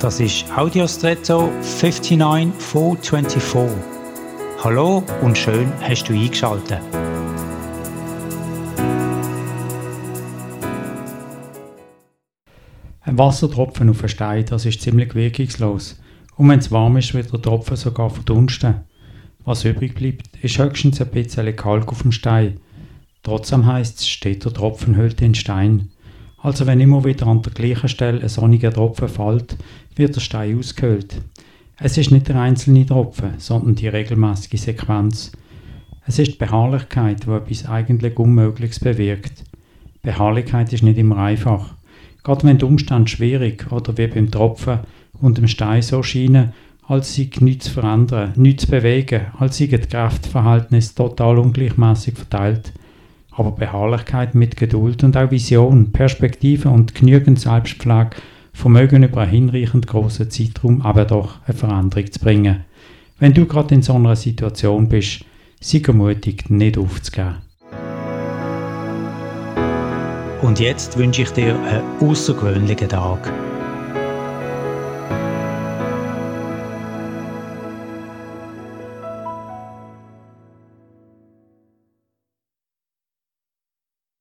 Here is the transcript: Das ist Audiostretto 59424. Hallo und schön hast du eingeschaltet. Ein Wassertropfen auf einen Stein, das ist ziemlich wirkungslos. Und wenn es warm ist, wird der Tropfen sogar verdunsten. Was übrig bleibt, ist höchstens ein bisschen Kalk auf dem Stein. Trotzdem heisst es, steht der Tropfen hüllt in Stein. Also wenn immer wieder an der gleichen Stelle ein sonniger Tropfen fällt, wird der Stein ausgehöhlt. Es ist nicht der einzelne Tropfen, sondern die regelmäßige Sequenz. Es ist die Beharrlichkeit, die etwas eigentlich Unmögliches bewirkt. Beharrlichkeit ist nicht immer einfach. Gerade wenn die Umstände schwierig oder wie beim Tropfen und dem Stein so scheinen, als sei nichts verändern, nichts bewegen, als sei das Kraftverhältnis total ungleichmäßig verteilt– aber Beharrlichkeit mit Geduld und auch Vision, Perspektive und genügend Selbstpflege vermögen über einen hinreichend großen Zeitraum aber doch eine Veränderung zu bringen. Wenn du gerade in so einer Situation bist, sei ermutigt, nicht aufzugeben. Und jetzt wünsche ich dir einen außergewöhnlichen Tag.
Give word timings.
Das 0.00 0.20
ist 0.20 0.44
Audiostretto 0.54 1.50
59424. 1.62 3.78
Hallo 4.62 5.02
und 5.22 5.38
schön 5.38 5.72
hast 5.80 6.04
du 6.04 6.12
eingeschaltet. 6.12 6.82
Ein 13.00 13.16
Wassertropfen 13.16 13.88
auf 13.88 14.00
einen 14.00 14.10
Stein, 14.10 14.44
das 14.44 14.66
ist 14.66 14.82
ziemlich 14.82 15.14
wirkungslos. 15.14 15.98
Und 16.36 16.50
wenn 16.50 16.58
es 16.58 16.70
warm 16.70 16.98
ist, 16.98 17.14
wird 17.14 17.32
der 17.32 17.40
Tropfen 17.40 17.76
sogar 17.76 18.10
verdunsten. 18.10 18.82
Was 19.46 19.64
übrig 19.64 19.94
bleibt, 19.94 20.26
ist 20.42 20.58
höchstens 20.58 21.00
ein 21.00 21.08
bisschen 21.08 21.56
Kalk 21.56 21.88
auf 21.88 22.02
dem 22.02 22.12
Stein. 22.12 22.60
Trotzdem 23.22 23.64
heisst 23.64 24.00
es, 24.00 24.08
steht 24.08 24.44
der 24.44 24.52
Tropfen 24.52 24.94
hüllt 24.94 25.22
in 25.22 25.34
Stein. 25.34 25.88
Also 26.46 26.64
wenn 26.68 26.78
immer 26.78 27.04
wieder 27.04 27.26
an 27.26 27.42
der 27.42 27.52
gleichen 27.52 27.88
Stelle 27.88 28.22
ein 28.22 28.28
sonniger 28.28 28.72
Tropfen 28.72 29.08
fällt, 29.08 29.56
wird 29.96 30.14
der 30.14 30.20
Stein 30.20 30.56
ausgehöhlt. 30.56 31.20
Es 31.76 31.98
ist 31.98 32.12
nicht 32.12 32.28
der 32.28 32.40
einzelne 32.40 32.86
Tropfen, 32.86 33.32
sondern 33.38 33.74
die 33.74 33.88
regelmäßige 33.88 34.60
Sequenz. 34.60 35.32
Es 36.06 36.20
ist 36.20 36.34
die 36.34 36.38
Beharrlichkeit, 36.38 37.26
die 37.26 37.32
etwas 37.32 37.66
eigentlich 37.66 38.16
Unmögliches 38.16 38.78
bewirkt. 38.78 39.42
Beharrlichkeit 40.02 40.72
ist 40.72 40.84
nicht 40.84 40.98
immer 40.98 41.16
einfach. 41.16 41.74
Gerade 42.22 42.44
wenn 42.44 42.58
die 42.58 42.64
Umstände 42.64 43.10
schwierig 43.10 43.66
oder 43.72 43.98
wie 43.98 44.06
beim 44.06 44.30
Tropfen 44.30 44.78
und 45.20 45.38
dem 45.38 45.48
Stein 45.48 45.82
so 45.82 46.04
scheinen, 46.04 46.52
als 46.86 47.16
sei 47.16 47.28
nichts 47.40 47.66
verändern, 47.66 48.34
nichts 48.36 48.66
bewegen, 48.66 49.22
als 49.36 49.58
sei 49.58 49.66
das 49.66 49.88
Kraftverhältnis 49.88 50.94
total 50.94 51.38
ungleichmäßig 51.38 52.14
verteilt– 52.14 52.72
aber 53.36 53.52
Beharrlichkeit 53.52 54.34
mit 54.34 54.56
Geduld 54.56 55.04
und 55.04 55.16
auch 55.16 55.30
Vision, 55.30 55.92
Perspektive 55.92 56.70
und 56.70 56.94
genügend 56.94 57.38
Selbstpflege 57.38 58.10
vermögen 58.52 59.02
über 59.02 59.20
einen 59.20 59.30
hinreichend 59.30 59.86
großen 59.86 60.30
Zeitraum 60.30 60.80
aber 60.80 61.04
doch 61.04 61.36
eine 61.46 61.56
Veränderung 61.56 62.10
zu 62.10 62.18
bringen. 62.18 62.64
Wenn 63.18 63.34
du 63.34 63.46
gerade 63.46 63.74
in 63.74 63.82
so 63.82 63.94
einer 63.94 64.16
Situation 64.16 64.88
bist, 64.88 65.24
sei 65.60 65.82
ermutigt, 65.86 66.50
nicht 66.50 66.78
aufzugeben. 66.78 67.36
Und 70.42 70.60
jetzt 70.60 70.98
wünsche 70.98 71.22
ich 71.22 71.30
dir 71.30 71.58
einen 71.58 71.82
außergewöhnlichen 72.00 72.88
Tag. 72.88 73.32